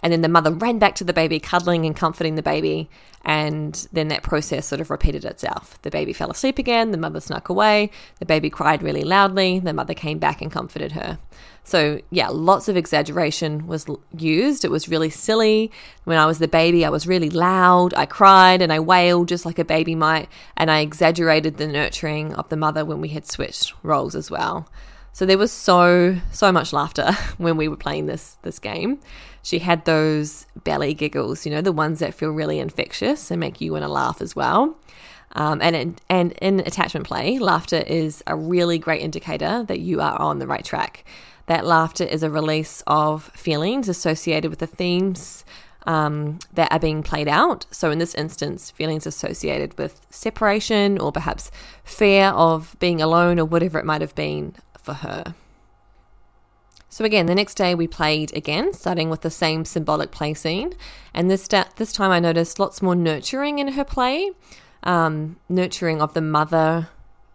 And 0.00 0.12
then 0.12 0.22
the 0.22 0.28
mother 0.28 0.52
ran 0.52 0.78
back 0.78 0.94
to 0.96 1.04
the 1.04 1.12
baby, 1.12 1.40
cuddling 1.40 1.84
and 1.84 1.96
comforting 1.96 2.36
the 2.36 2.42
baby. 2.42 2.88
And 3.24 3.86
then 3.92 4.08
that 4.08 4.22
process 4.22 4.66
sort 4.66 4.80
of 4.80 4.90
repeated 4.90 5.24
itself. 5.24 5.80
The 5.82 5.90
baby 5.90 6.12
fell 6.12 6.30
asleep 6.30 6.58
again, 6.58 6.92
the 6.92 6.98
mother 6.98 7.20
snuck 7.20 7.48
away, 7.48 7.90
the 8.20 8.26
baby 8.26 8.48
cried 8.48 8.82
really 8.82 9.02
loudly, 9.02 9.58
the 9.58 9.72
mother 9.72 9.94
came 9.94 10.18
back 10.18 10.40
and 10.40 10.52
comforted 10.52 10.92
her. 10.92 11.18
So, 11.64 12.00
yeah, 12.08 12.28
lots 12.28 12.68
of 12.68 12.78
exaggeration 12.78 13.66
was 13.66 13.84
used. 14.16 14.64
It 14.64 14.70
was 14.70 14.88
really 14.88 15.10
silly. 15.10 15.70
When 16.04 16.16
I 16.16 16.24
was 16.24 16.38
the 16.38 16.48
baby, 16.48 16.86
I 16.86 16.88
was 16.88 17.06
really 17.06 17.28
loud. 17.28 17.92
I 17.92 18.06
cried 18.06 18.62
and 18.62 18.72
I 18.72 18.80
wailed 18.80 19.28
just 19.28 19.44
like 19.44 19.58
a 19.58 19.66
baby 19.66 19.94
might. 19.94 20.30
And 20.56 20.70
I 20.70 20.80
exaggerated 20.80 21.58
the 21.58 21.66
nurturing 21.66 22.34
of 22.36 22.48
the 22.48 22.56
mother 22.56 22.86
when 22.86 23.02
we 23.02 23.08
had 23.08 23.26
switched 23.26 23.74
roles 23.82 24.14
as 24.14 24.30
well. 24.30 24.66
So 25.12 25.26
there 25.26 25.36
was 25.36 25.52
so 25.52 26.16
so 26.32 26.52
much 26.52 26.72
laughter 26.72 27.12
when 27.38 27.56
we 27.56 27.68
were 27.68 27.76
playing 27.76 28.06
this 28.06 28.38
this 28.42 28.58
game. 28.58 29.00
She 29.48 29.60
had 29.60 29.86
those 29.86 30.44
belly 30.62 30.92
giggles, 30.92 31.46
you 31.46 31.50
know, 31.50 31.62
the 31.62 31.72
ones 31.72 32.00
that 32.00 32.12
feel 32.12 32.28
really 32.28 32.58
infectious 32.58 33.30
and 33.30 33.40
make 33.40 33.62
you 33.62 33.72
want 33.72 33.82
to 33.82 33.88
laugh 33.88 34.20
as 34.20 34.36
well. 34.36 34.76
Um, 35.32 35.62
and 35.62 35.74
in, 35.74 35.96
and 36.10 36.32
in 36.32 36.60
attachment 36.60 37.06
play, 37.06 37.38
laughter 37.38 37.78
is 37.78 38.22
a 38.26 38.36
really 38.36 38.78
great 38.78 39.00
indicator 39.00 39.64
that 39.66 39.80
you 39.80 40.02
are 40.02 40.20
on 40.20 40.38
the 40.38 40.46
right 40.46 40.62
track. 40.62 41.02
That 41.46 41.64
laughter 41.64 42.04
is 42.04 42.22
a 42.22 42.28
release 42.28 42.82
of 42.86 43.22
feelings 43.28 43.88
associated 43.88 44.50
with 44.50 44.58
the 44.58 44.66
themes 44.66 45.46
um, 45.86 46.40
that 46.52 46.70
are 46.70 46.78
being 46.78 47.02
played 47.02 47.26
out. 47.26 47.64
So, 47.70 47.90
in 47.90 47.98
this 47.98 48.14
instance, 48.16 48.70
feelings 48.70 49.06
associated 49.06 49.78
with 49.78 49.98
separation 50.10 50.98
or 50.98 51.10
perhaps 51.10 51.50
fear 51.84 52.26
of 52.26 52.76
being 52.80 53.00
alone 53.00 53.38
or 53.38 53.46
whatever 53.46 53.78
it 53.78 53.86
might 53.86 54.02
have 54.02 54.14
been 54.14 54.56
for 54.78 54.92
her. 54.92 55.34
So 56.98 57.04
again, 57.04 57.26
the 57.26 57.34
next 57.36 57.54
day 57.54 57.76
we 57.76 57.86
played 57.86 58.36
again, 58.36 58.72
starting 58.72 59.08
with 59.08 59.20
the 59.20 59.30
same 59.30 59.64
symbolic 59.64 60.10
play 60.10 60.34
scene, 60.34 60.74
and 61.14 61.30
this 61.30 61.46
this 61.76 61.92
time 61.92 62.10
I 62.10 62.18
noticed 62.18 62.58
lots 62.58 62.82
more 62.82 62.96
nurturing 62.96 63.60
in 63.60 63.68
her 63.68 63.84
play, 63.84 64.32
um, 64.82 65.36
nurturing 65.48 66.02
of 66.02 66.14
the 66.14 66.20
mother 66.20 66.88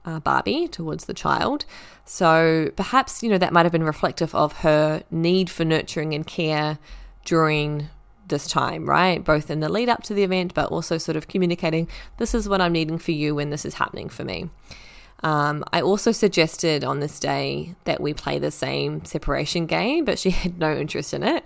uh, 0.03 0.20
Barbie 0.20 0.67
towards 0.67 1.05
the 1.05 1.13
child. 1.13 1.63
So 2.03 2.74
perhaps 2.75 3.24
you 3.24 3.29
know 3.29 3.38
that 3.38 3.53
might 3.53 3.63
have 3.63 3.72
been 3.72 3.86
reflective 3.86 4.36
of 4.36 4.51
her 4.63 5.03
need 5.10 5.50
for 5.50 5.63
nurturing 5.63 6.13
and 6.13 6.27
care 6.27 6.77
during 7.24 7.88
this 8.27 8.48
time, 8.48 8.89
right? 8.89 9.24
Both 9.24 9.50
in 9.50 9.62
the 9.62 9.70
lead 9.70 9.88
up 9.88 10.03
to 10.03 10.13
the 10.13 10.24
event, 10.24 10.53
but 10.53 10.72
also 10.72 10.98
sort 10.98 11.15
of 11.15 11.29
communicating 11.29 11.88
this 12.17 12.36
is 12.36 12.50
what 12.50 12.60
I'm 12.60 12.74
needing 12.74 12.98
for 12.98 13.12
you 13.12 13.34
when 13.34 13.50
this 13.50 13.63
is 13.63 13.75
happening 13.75 14.10
for 14.10 14.25
me. 14.25 14.50
Um, 15.24 15.63
I 15.72 15.82
also 15.82 16.12
suggested 16.12 16.84
on 16.84 17.00
this 17.00 17.20
day 17.20 17.75
that 17.86 18.01
we 18.01 18.13
play 18.13 18.39
the 18.39 18.51
same 18.51 19.06
separation 19.06 19.65
game, 19.65 20.06
but 20.06 20.20
she 20.20 20.30
had 20.44 20.60
no 20.60 20.75
interest 20.75 21.13
in 21.13 21.24
it. 21.24 21.46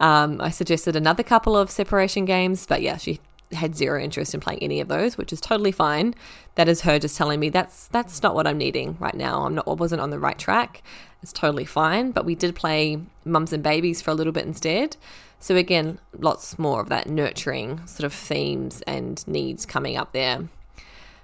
Um, 0.00 0.40
I 0.40 0.50
suggested 0.50 0.96
another 0.96 1.22
couple 1.22 1.56
of 1.56 1.70
separation 1.70 2.24
games, 2.24 2.66
but 2.66 2.82
yeah, 2.82 2.96
she 2.96 3.20
had 3.52 3.76
zero 3.76 4.00
interest 4.00 4.34
in 4.34 4.40
playing 4.40 4.62
any 4.62 4.80
of 4.80 4.88
those, 4.88 5.16
which 5.16 5.32
is 5.32 5.40
totally 5.40 5.72
fine. 5.72 6.14
That 6.56 6.68
is 6.68 6.82
her 6.82 6.98
just 6.98 7.16
telling 7.16 7.40
me 7.40 7.48
that's 7.48 7.88
that's 7.88 8.22
not 8.22 8.34
what 8.34 8.46
I'm 8.46 8.58
needing 8.58 8.96
right 8.98 9.14
now. 9.14 9.44
I'm 9.44 9.54
not 9.54 9.68
I 9.68 9.72
wasn't 9.72 10.00
on 10.00 10.10
the 10.10 10.18
right 10.18 10.38
track. 10.38 10.82
It's 11.22 11.32
totally 11.32 11.64
fine. 11.64 12.10
But 12.10 12.24
we 12.24 12.34
did 12.34 12.54
play 12.54 12.98
mums 13.24 13.52
and 13.52 13.62
babies 13.62 14.02
for 14.02 14.10
a 14.10 14.14
little 14.14 14.32
bit 14.32 14.46
instead. 14.46 14.96
So 15.38 15.56
again, 15.56 15.98
lots 16.18 16.58
more 16.58 16.80
of 16.80 16.88
that 16.88 17.08
nurturing 17.08 17.86
sort 17.86 18.04
of 18.04 18.12
themes 18.12 18.82
and 18.86 19.26
needs 19.28 19.66
coming 19.66 19.96
up 19.96 20.12
there. 20.12 20.48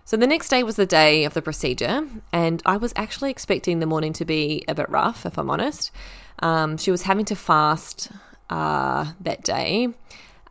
So 0.05 0.17
the 0.17 0.27
next 0.27 0.49
day 0.49 0.63
was 0.63 0.77
the 0.77 0.87
day 0.87 1.25
of 1.25 1.35
the 1.35 1.43
procedure, 1.43 2.07
and 2.33 2.63
I 2.67 2.77
was 2.77 2.93
actually 2.97 3.31
expecting 3.31 3.79
the 3.79 3.87
morning 3.87 4.13
to 4.15 4.25
be 4.25 4.65
a 4.67 4.75
bit 4.75 4.89
rough, 4.91 5.25
if 5.25 5.39
I'm 5.39 5.51
honest. 5.51 5.93
Um, 6.41 6.77
she 6.77 6.91
was 6.91 7.03
having 7.03 7.25
to 7.27 7.37
fast 7.37 8.11
uh, 8.49 9.13
that 9.21 9.45
day, 9.45 9.89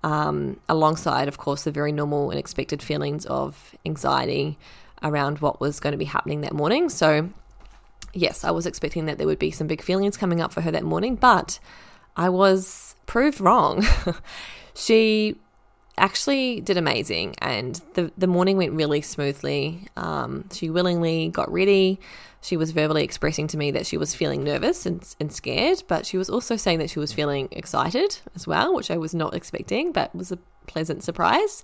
um, 0.04 0.60
alongside, 0.70 1.28
of 1.28 1.38
course, 1.38 1.64
the 1.64 1.72
very 1.72 1.92
normal 1.92 2.30
and 2.30 2.40
expected 2.40 2.82
feelings 2.82 3.26
of 3.26 3.76
anxiety 3.86 4.58
around 5.04 5.40
what 5.40 5.60
was 5.60 5.80
going 5.80 5.92
to 5.92 5.98
be 5.98 6.06
happening 6.06 6.42
that 6.42 6.54
morning. 6.54 6.90
So, 6.90 7.30
yes, 8.14 8.44
I 8.44 8.52
was 8.52 8.66
expecting 8.66 9.06
that 9.06 9.18
there 9.18 9.28
would 9.28 9.40
be 9.40 9.52
some 9.52 9.68
big 9.68 9.82
feelings 9.82 10.16
coming 10.16 10.42
up 10.42 10.54
for 10.54 10.62
her 10.62 10.72
that 10.72 10.84
morning, 10.84 11.16
but 11.16 11.60
I 12.16 12.30
was 12.30 12.96
proved 13.06 13.42
wrong. 13.42 13.86
she 14.74 15.36
actually 16.00 16.62
did 16.62 16.78
amazing, 16.78 17.36
and 17.40 17.82
the 17.94 18.12
the 18.18 18.28
morning 18.28 18.58
went 18.58 18.74
really 18.74 19.02
smoothly. 19.02 19.88
Um, 19.96 20.50
she 20.52 20.70
willingly 20.70 21.30
got 21.30 21.52
ready. 21.52 22.00
She 22.42 22.56
was 22.56 22.72
verbally 22.72 23.04
expressing 23.04 23.48
to 23.48 23.58
me 23.58 23.72
that 23.72 23.86
she 23.86 23.98
was 23.98 24.16
feeling 24.16 24.44
nervous 24.44 24.86
and, 24.86 25.04
and 25.20 25.32
scared, 25.32 25.84
but 25.90 26.06
she 26.06 26.18
was 26.18 26.30
also 26.30 26.56
saying 26.56 26.80
that 26.80 26.90
she 26.90 27.00
was 27.00 27.12
feeling 27.12 27.50
excited 27.52 28.18
as 28.34 28.48
well, 28.48 28.74
which 28.74 28.90
I 28.90 28.98
was 28.98 29.14
not 29.14 29.34
expecting, 29.34 29.92
but 29.92 30.16
was 30.16 30.32
a 30.32 30.40
pleasant 30.66 31.04
surprise. 31.04 31.64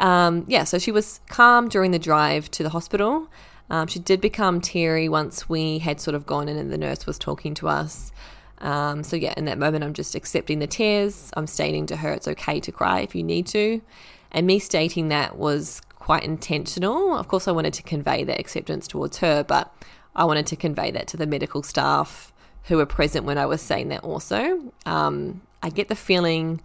Um, 0.00 0.44
yeah, 0.46 0.64
so 0.64 0.78
she 0.78 0.92
was 0.92 1.20
calm 1.28 1.68
during 1.68 1.90
the 1.90 1.98
drive 1.98 2.50
to 2.52 2.62
the 2.62 2.68
hospital. 2.68 3.28
Um, 3.70 3.86
she 3.86 3.98
did 3.98 4.20
become 4.20 4.60
teary 4.60 5.08
once 5.08 5.48
we 5.48 5.78
had 5.78 6.00
sort 6.00 6.14
of 6.14 6.26
gone 6.26 6.48
in 6.48 6.58
and 6.58 6.70
the 6.70 6.78
nurse 6.78 7.06
was 7.06 7.18
talking 7.18 7.54
to 7.54 7.68
us. 7.68 8.12
Um, 8.58 9.02
so, 9.02 9.16
yeah, 9.16 9.34
in 9.36 9.44
that 9.46 9.58
moment, 9.58 9.84
I'm 9.84 9.94
just 9.94 10.14
accepting 10.14 10.58
the 10.58 10.66
tears. 10.66 11.30
I'm 11.36 11.46
stating 11.46 11.86
to 11.86 11.96
her 11.96 12.12
it's 12.12 12.28
okay 12.28 12.60
to 12.60 12.72
cry 12.72 13.00
if 13.00 13.14
you 13.14 13.22
need 13.22 13.46
to. 13.48 13.80
And 14.30 14.46
me 14.46 14.58
stating 14.58 15.08
that 15.08 15.36
was 15.36 15.80
quite 16.04 16.24
intentional. 16.24 17.16
Of 17.16 17.28
course, 17.28 17.48
I 17.48 17.52
wanted 17.52 17.72
to 17.74 17.82
convey 17.82 18.24
that 18.24 18.38
acceptance 18.38 18.86
towards 18.86 19.18
her, 19.18 19.42
but 19.42 19.74
I 20.14 20.24
wanted 20.24 20.46
to 20.48 20.56
convey 20.56 20.90
that 20.90 21.06
to 21.08 21.16
the 21.16 21.26
medical 21.26 21.62
staff 21.62 22.32
who 22.64 22.76
were 22.76 22.86
present 22.86 23.24
when 23.24 23.38
I 23.38 23.46
was 23.46 23.62
saying 23.62 23.88
that 23.88 24.02
also. 24.04 24.72
Um, 24.86 25.42
I 25.62 25.70
get 25.70 25.88
the 25.88 25.96
feeling 25.96 26.60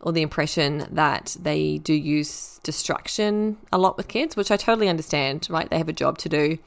or 0.00 0.12
the 0.12 0.22
impression 0.22 0.86
that 0.92 1.36
they 1.40 1.78
do 1.78 1.92
use 1.92 2.60
distraction 2.62 3.56
a 3.72 3.78
lot 3.78 3.96
with 3.96 4.08
kids, 4.08 4.36
which 4.36 4.50
I 4.50 4.56
totally 4.56 4.88
understand, 4.88 5.48
right? 5.50 5.68
They 5.68 5.78
have 5.78 5.88
a 5.88 5.92
job 5.92 6.18
to 6.18 6.28
do, 6.28 6.58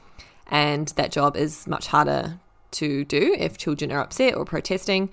and 0.48 0.88
that 0.88 1.12
job 1.12 1.36
is 1.36 1.66
much 1.66 1.86
harder 1.86 2.38
to 2.72 3.04
do 3.04 3.34
if 3.38 3.58
children 3.58 3.92
are 3.92 4.00
upset 4.00 4.34
or 4.34 4.44
protesting. 4.44 5.10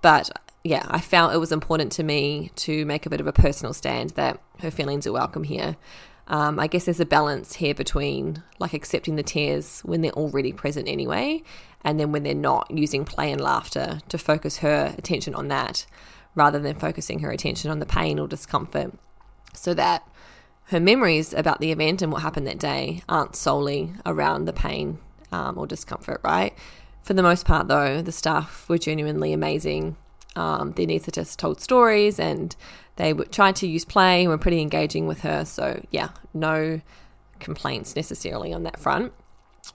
But 0.00 0.30
yeah, 0.64 0.86
I 0.88 1.00
felt 1.00 1.34
it 1.34 1.38
was 1.38 1.52
important 1.52 1.92
to 1.92 2.02
me 2.02 2.50
to 2.56 2.84
make 2.86 3.06
a 3.06 3.10
bit 3.10 3.20
of 3.20 3.26
a 3.26 3.32
personal 3.32 3.72
stand 3.72 4.10
that 4.10 4.40
her 4.60 4.70
feelings 4.70 5.06
are 5.06 5.12
welcome 5.12 5.44
here. 5.44 5.76
Um, 6.28 6.60
I 6.60 6.66
guess 6.68 6.84
there's 6.84 7.00
a 7.00 7.06
balance 7.06 7.54
here 7.54 7.74
between 7.74 8.42
like 8.58 8.74
accepting 8.74 9.16
the 9.16 9.22
tears 9.22 9.80
when 9.80 10.02
they're 10.02 10.12
already 10.12 10.52
present 10.52 10.88
anyway, 10.88 11.42
and 11.82 11.98
then 11.98 12.12
when 12.12 12.22
they're 12.22 12.34
not, 12.34 12.70
using 12.70 13.04
play 13.04 13.32
and 13.32 13.40
laughter 13.40 14.00
to 14.08 14.18
focus 14.18 14.58
her 14.58 14.94
attention 14.96 15.34
on 15.34 15.48
that 15.48 15.84
rather 16.34 16.58
than 16.58 16.76
focusing 16.76 17.18
her 17.18 17.30
attention 17.30 17.70
on 17.70 17.80
the 17.80 17.86
pain 17.86 18.18
or 18.18 18.28
discomfort 18.28 18.94
so 19.52 19.74
that 19.74 20.06
her 20.66 20.80
memories 20.80 21.34
about 21.34 21.60
the 21.60 21.72
event 21.72 22.02
and 22.02 22.12
what 22.12 22.22
happened 22.22 22.46
that 22.46 22.58
day 22.58 23.02
aren't 23.08 23.36
solely 23.36 23.92
around 24.06 24.46
the 24.46 24.52
pain 24.52 24.98
um, 25.30 25.58
or 25.58 25.66
discomfort, 25.66 26.20
right? 26.24 26.54
For 27.12 27.16
the 27.16 27.22
most 27.22 27.44
part, 27.44 27.68
though, 27.68 28.00
the 28.00 28.10
staff 28.10 28.66
were 28.70 28.78
genuinely 28.78 29.34
amazing. 29.34 29.96
Um, 30.34 30.72
the 30.72 30.86
anaesthetists 30.86 31.36
told 31.36 31.60
stories 31.60 32.18
and 32.18 32.56
they 32.96 33.12
tried 33.12 33.54
to 33.56 33.66
use 33.66 33.84
play 33.84 34.22
and 34.22 34.30
were 34.30 34.38
pretty 34.38 34.62
engaging 34.62 35.06
with 35.06 35.20
her. 35.20 35.44
So, 35.44 35.84
yeah, 35.90 36.08
no 36.32 36.80
complaints 37.38 37.94
necessarily 37.96 38.54
on 38.54 38.62
that 38.62 38.80
front. 38.80 39.12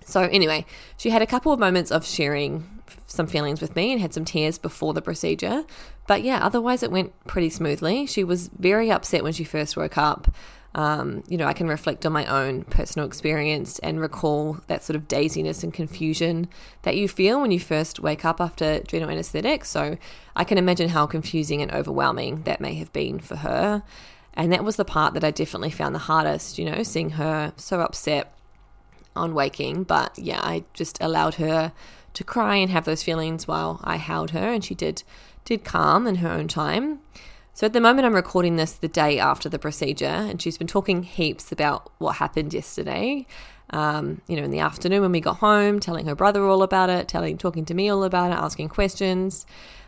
So, 0.03 0.22
anyway, 0.22 0.65
she 0.98 1.12
had 1.12 1.22
a 1.22 1.27
couple 1.27 1.53
of 1.53 1.60
moments 1.60 1.91
of 1.91 2.08
sharing 2.08 2.82
some 3.06 3.27
feelings 3.27 3.62
with 3.62 3.75
me 3.75 3.91
and 3.91 4.01
had 4.01 4.15
some 4.15 4.25
tears 4.25 4.58
before 4.58 4.96
the 4.96 5.01
procedure. 5.03 5.63
But 6.08 6.24
yeah, 6.24 6.44
otherwise 6.44 6.82
it 6.82 6.89
went 6.89 7.13
pretty 7.27 7.51
smoothly. 7.51 8.08
She 8.08 8.24
was 8.24 8.48
very 8.58 8.89
upset 8.89 9.24
when 9.24 9.34
she 9.34 9.44
first 9.44 9.77
woke 9.77 10.00
up 10.00 10.34
um, 10.75 11.24
you 11.27 11.38
know, 11.38 11.47
I 11.47 11.53
can 11.53 11.67
reflect 11.67 12.05
on 12.05 12.12
my 12.12 12.25
own 12.25 12.63
personal 12.63 13.07
experience 13.07 13.79
and 13.79 14.00
recall 14.00 14.59
that 14.67 14.83
sort 14.83 14.95
of 14.95 15.07
daziness 15.07 15.63
and 15.63 15.74
confusion 15.74 16.47
that 16.83 16.95
you 16.95 17.07
feel 17.07 17.41
when 17.41 17.51
you 17.51 17.59
first 17.59 18.00
wake 18.00 18.25
up 18.25 18.39
after 18.39 18.65
a 18.65 18.83
general 18.83 19.12
anesthetic. 19.12 19.65
So 19.65 19.97
I 20.36 20.43
can 20.43 20.57
imagine 20.57 20.89
how 20.89 21.07
confusing 21.07 21.62
and 21.62 21.71
overwhelming 21.71 22.43
that 22.43 22.62
may 22.62 22.75
have 22.75 22.93
been 22.93 23.19
for 23.19 23.38
her. 23.38 23.83
And 24.33 24.53
that 24.53 24.63
was 24.63 24.75
the 24.75 24.86
part 24.86 25.15
that 25.15 25.24
I 25.24 25.31
definitely 25.31 25.71
found 25.71 25.95
the 25.95 26.00
hardest, 26.00 26.59
you 26.59 26.65
know, 26.69 26.83
seeing 26.83 27.12
her 27.12 27.53
so 27.55 27.79
upset 27.81 28.33
on 29.15 29.33
waking. 29.33 29.83
But 29.83 30.17
yeah, 30.19 30.39
I 30.43 30.63
just 30.74 30.97
allowed 31.01 31.36
her 31.36 31.74
to 32.13 32.24
cry 32.24 32.55
and 32.55 32.71
have 32.71 32.86
those 32.86 33.03
feelings 33.03 33.47
while 33.47 33.81
I 33.83 33.97
held 33.97 34.31
her, 34.31 34.47
and 34.53 34.63
she 34.63 34.75
did 34.75 35.03
did 35.43 35.63
calm 35.63 36.05
in 36.07 36.15
her 36.15 36.29
own 36.29 36.47
time. 36.47 37.00
So 37.57 37.65
at 37.65 37.73
the 37.73 37.81
moment, 37.81 38.05
I'm 38.05 38.13
recording 38.13 38.55
this 38.55 38.73
the 38.73 38.87
day 38.87 39.17
after 39.17 39.49
the 39.49 39.57
procedure, 39.57 40.05
and 40.05 40.39
she's 40.39 40.59
been 40.59 40.67
talking 40.67 41.01
heaps 41.01 41.51
about 41.51 41.91
what 41.97 42.17
happened 42.17 42.53
yesterday. 42.53 43.25
Um, 43.71 44.21
you 44.27 44.35
know, 44.35 44.43
in 44.43 44.51
the 44.51 44.59
afternoon 44.59 45.01
when 45.01 45.11
we 45.11 45.21
got 45.21 45.37
home, 45.37 45.79
telling 45.79 46.05
her 46.05 46.13
brother 46.13 46.45
all 46.45 46.61
about 46.61 46.91
it, 46.91 47.07
telling, 47.07 47.35
talking 47.35 47.65
to 47.65 47.73
me 47.73 47.89
all 47.89 48.03
about 48.03 48.29
it, 48.29 48.35
asking 48.35 48.69
questions. 48.69 49.47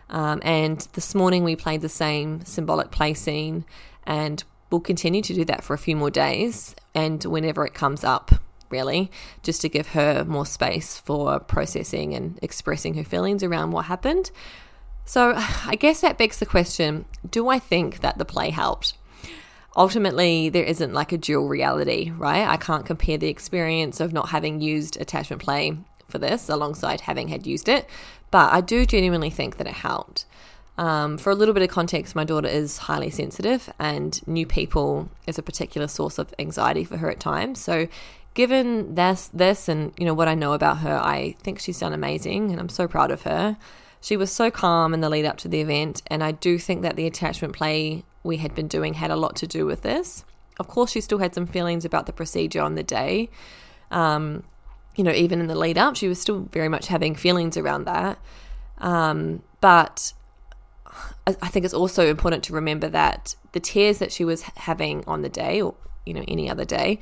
Um, 0.10 0.42
and 0.44 0.80
this 0.94 1.14
morning 1.14 1.44
we 1.44 1.56
played 1.56 1.82
the 1.82 1.90
same 1.90 2.44
symbolic 2.44 2.90
play 2.90 3.14
scene, 3.14 3.66
and 4.04 4.44
we'll 4.72 4.82
continue 4.82 5.22
to 5.22 5.34
do 5.36 5.46
that 5.46 5.64
for 5.64 5.76
a 5.76 5.78
few 5.78 5.96
more 5.96 6.10
days. 6.10 6.76
And 6.96 7.24
whenever 7.24 7.68
it 7.68 7.76
comes 7.76 8.04
up, 8.04 8.32
really, 8.72 9.12
just 9.44 9.62
to 9.62 9.70
give 9.70 9.90
her 9.90 10.26
more 10.26 10.48
space 10.48 10.98
for 10.98 11.40
processing 11.40 12.16
and 12.16 12.40
expressing 12.42 12.96
her 12.96 13.04
feelings 13.04 13.44
around 13.44 13.70
what 13.70 13.86
happened. 13.86 14.32
So 15.10 15.34
I 15.66 15.76
guess 15.76 16.02
that 16.02 16.20
begs 16.20 16.38
the 16.38 16.46
question 16.46 17.06
do 17.30 17.50
I 17.50 17.58
think 17.58 18.02
that 18.02 18.18
the 18.20 18.26
play 18.26 18.52
helped? 18.52 18.94
Ultimately, 19.76 20.50
there 20.50 20.64
isn't 20.64 20.94
like 20.94 21.12
a 21.12 21.18
dual 21.18 21.48
reality, 21.48 22.12
right? 22.12 22.48
I 22.48 22.58
can't 22.58 22.86
compare 22.86 23.18
the 23.18 23.28
experience 23.28 24.00
of 24.00 24.14
not 24.14 24.30
having 24.30 24.62
used 24.62 25.00
attachment 25.00 25.42
play 25.42 25.78
for 26.08 26.18
this 26.18 26.50
alongside 26.50 27.02
having 27.02 27.28
had 27.28 27.48
used 27.48 27.70
it, 27.70 27.88
but 28.32 28.52
I 28.52 28.62
do 28.62 28.86
genuinely 28.86 29.30
think 29.30 29.58
that 29.58 29.68
it 29.68 29.74
helped. 29.74 30.26
Um, 30.78 31.18
for 31.18 31.30
a 31.30 31.36
little 31.36 31.54
bit 31.54 31.64
of 31.64 31.70
context, 31.70 32.16
my 32.16 32.24
daughter 32.24 32.48
is 32.48 32.78
highly 32.78 33.10
sensitive, 33.10 33.72
and 33.80 34.26
new 34.28 34.46
people 34.46 35.10
is 35.28 35.38
a 35.38 35.44
particular 35.44 35.88
source 35.88 36.18
of 36.18 36.34
anxiety 36.40 36.84
for 36.84 36.98
her 36.98 37.10
at 37.10 37.20
times. 37.20 37.60
So, 37.60 37.88
given 38.34 38.96
this, 38.96 39.30
this, 39.34 39.70
and 39.70 39.94
you 39.98 40.06
know 40.06 40.14
what 40.14 40.28
I 40.28 40.36
know 40.36 40.54
about 40.54 40.80
her, 40.80 40.98
I 40.98 41.36
think 41.44 41.60
she's 41.60 41.80
done 41.80 41.94
amazing, 41.94 42.52
and 42.52 42.60
I'm 42.60 42.70
so 42.70 42.88
proud 42.88 43.12
of 43.12 43.22
her. 43.24 43.58
She 44.02 44.18
was 44.18 44.32
so 44.32 44.50
calm 44.50 44.94
in 44.94 45.02
the 45.02 45.10
lead 45.10 45.26
up 45.26 45.38
to 45.38 45.48
the 45.48 45.62
event, 45.62 46.02
and 46.08 46.24
I 46.24 46.32
do 46.32 46.58
think 46.58 46.82
that 46.84 46.96
the 46.96 47.06
attachment 47.06 47.56
play 47.56 48.04
we 48.24 48.38
had 48.38 48.56
been 48.56 48.68
doing 48.68 48.94
had 48.94 49.12
a 49.12 49.16
lot 49.16 49.36
to 49.38 49.48
do 49.48 49.66
with 49.66 49.82
this. 49.82 50.24
Of 50.60 50.68
course, 50.68 50.92
she 50.92 51.02
still 51.02 51.20
had 51.20 51.34
some 51.34 51.48
feelings 51.48 51.86
about 51.86 52.06
the 52.06 52.14
procedure 52.14 52.62
on 52.62 52.76
the 52.76 52.84
day. 52.84 53.30
Um, 53.92 54.44
you 54.96 55.04
know, 55.04 55.12
even 55.12 55.40
in 55.40 55.48
the 55.48 55.56
lead 55.56 55.78
up, 55.78 55.96
she 55.96 56.08
was 56.08 56.20
still 56.20 56.42
very 56.52 56.70
much 56.70 56.88
having 56.88 57.16
feelings 57.16 57.58
around 57.58 57.86
that. 57.86 58.20
Um, 58.80 59.44
but 59.62 60.14
I 61.26 61.48
think 61.48 61.66
it's 61.66 61.74
also 61.74 62.08
important 62.08 62.44
to 62.46 62.54
remember 62.54 62.90
that 62.90 63.36
the 63.52 63.60
tears 63.60 64.00
that 64.00 64.12
she 64.12 64.26
was 64.26 64.42
having 64.42 65.04
on 65.08 65.22
the 65.22 65.30
day, 65.30 65.62
or 65.62 65.76
you 66.06 66.14
know, 66.14 66.24
any 66.28 66.50
other 66.50 66.66
day, 66.66 67.00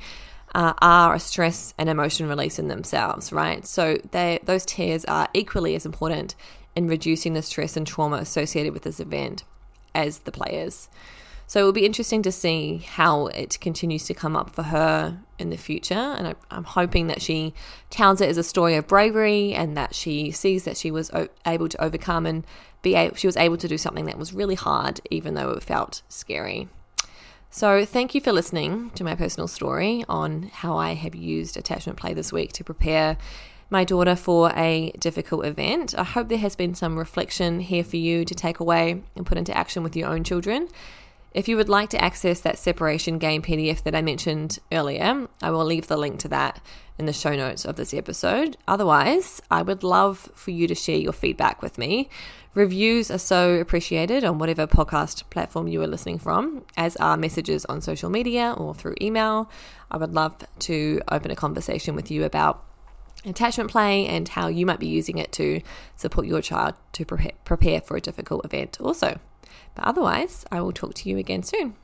uh, 0.54 0.74
are 0.80 1.14
a 1.14 1.20
stress 1.20 1.74
and 1.78 1.88
emotion 1.88 2.28
release 2.28 2.58
in 2.58 2.68
themselves, 2.68 3.32
right? 3.32 3.66
So 3.66 3.98
they 4.10 4.40
those 4.44 4.64
tears 4.64 5.04
are 5.06 5.28
equally 5.34 5.74
as 5.74 5.86
important 5.86 6.34
in 6.78 6.86
reducing 6.86 7.34
the 7.34 7.42
stress 7.42 7.76
and 7.76 7.84
trauma 7.84 8.18
associated 8.18 8.72
with 8.72 8.84
this 8.84 9.00
event 9.00 9.42
as 9.96 10.20
the 10.20 10.30
players. 10.30 10.88
So 11.48 11.60
it 11.60 11.64
will 11.64 11.72
be 11.72 11.84
interesting 11.84 12.22
to 12.22 12.30
see 12.30 12.86
how 12.86 13.26
it 13.26 13.58
continues 13.60 14.04
to 14.04 14.14
come 14.14 14.36
up 14.36 14.50
for 14.50 14.62
her 14.62 15.18
in 15.40 15.50
the 15.50 15.56
future. 15.56 15.94
And 15.94 16.28
I, 16.28 16.34
am 16.52 16.62
hoping 16.62 17.08
that 17.08 17.20
she 17.20 17.52
tells 17.90 18.20
it 18.20 18.28
as 18.28 18.38
a 18.38 18.44
story 18.44 18.76
of 18.76 18.86
bravery 18.86 19.54
and 19.54 19.76
that 19.76 19.92
she 19.92 20.30
sees 20.30 20.62
that 20.64 20.76
she 20.76 20.92
was 20.92 21.10
able 21.44 21.68
to 21.68 21.82
overcome 21.82 22.26
and 22.26 22.46
be 22.82 22.94
able, 22.94 23.16
she 23.16 23.26
was 23.26 23.36
able 23.36 23.56
to 23.56 23.66
do 23.66 23.76
something 23.76 24.04
that 24.04 24.16
was 24.16 24.32
really 24.32 24.54
hard, 24.54 25.00
even 25.10 25.34
though 25.34 25.50
it 25.50 25.64
felt 25.64 26.02
scary. 26.08 26.68
So, 27.50 27.84
thank 27.84 28.14
you 28.14 28.20
for 28.20 28.30
listening 28.30 28.90
to 28.90 29.02
my 29.02 29.16
personal 29.16 29.48
story 29.48 30.04
on 30.06 30.50
how 30.52 30.76
I 30.76 30.92
have 30.92 31.14
used 31.16 31.56
attachment 31.56 31.98
play 31.98 32.12
this 32.14 32.30
week 32.30 32.52
to 32.52 32.62
prepare 32.62 33.16
my 33.70 33.84
daughter 33.84 34.16
for 34.16 34.50
a 34.56 34.92
difficult 34.98 35.44
event. 35.44 35.94
I 35.98 36.04
hope 36.04 36.28
there 36.28 36.38
has 36.38 36.56
been 36.56 36.74
some 36.74 36.98
reflection 36.98 37.60
here 37.60 37.84
for 37.84 37.96
you 37.96 38.24
to 38.24 38.34
take 38.34 38.60
away 38.60 39.02
and 39.14 39.26
put 39.26 39.38
into 39.38 39.56
action 39.56 39.82
with 39.82 39.96
your 39.96 40.08
own 40.08 40.24
children. 40.24 40.68
If 41.34 41.46
you 41.46 41.56
would 41.58 41.68
like 41.68 41.90
to 41.90 42.02
access 42.02 42.40
that 42.40 42.58
separation 42.58 43.18
game 43.18 43.42
PDF 43.42 43.82
that 43.82 43.94
I 43.94 44.00
mentioned 44.00 44.58
earlier, 44.72 45.28
I 45.42 45.50
will 45.50 45.64
leave 45.64 45.86
the 45.86 45.98
link 45.98 46.18
to 46.20 46.28
that 46.28 46.60
in 46.98 47.04
the 47.04 47.12
show 47.12 47.36
notes 47.36 47.66
of 47.66 47.76
this 47.76 47.92
episode. 47.92 48.56
Otherwise, 48.66 49.42
I 49.50 49.60
would 49.60 49.84
love 49.84 50.30
for 50.34 50.50
you 50.50 50.66
to 50.66 50.74
share 50.74 50.96
your 50.96 51.12
feedback 51.12 51.60
with 51.60 51.76
me. 51.76 52.08
Reviews 52.54 53.10
are 53.10 53.18
so 53.18 53.54
appreciated 53.54 54.24
on 54.24 54.38
whatever 54.38 54.66
podcast 54.66 55.28
platform 55.28 55.68
you 55.68 55.82
are 55.82 55.86
listening 55.86 56.18
from, 56.18 56.64
as 56.78 56.96
are 56.96 57.16
messages 57.18 57.66
on 57.66 57.82
social 57.82 58.08
media 58.08 58.54
or 58.56 58.74
through 58.74 58.96
email. 59.00 59.50
I 59.90 59.98
would 59.98 60.14
love 60.14 60.34
to 60.60 61.00
open 61.10 61.30
a 61.30 61.36
conversation 61.36 61.94
with 61.94 62.10
you 62.10 62.24
about 62.24 62.64
attachment 63.28 63.70
play 63.70 64.06
and 64.06 64.28
how 64.28 64.48
you 64.48 64.66
might 64.66 64.80
be 64.80 64.86
using 64.86 65.18
it 65.18 65.32
to 65.32 65.60
support 65.96 66.26
your 66.26 66.42
child 66.42 66.74
to 66.92 67.04
prepare 67.04 67.80
for 67.80 67.96
a 67.96 68.00
difficult 68.00 68.44
event 68.44 68.80
also. 68.80 69.18
But 69.74 69.84
otherwise, 69.84 70.44
I 70.50 70.60
will 70.60 70.72
talk 70.72 70.94
to 70.94 71.08
you 71.08 71.18
again 71.18 71.42
soon. 71.42 71.74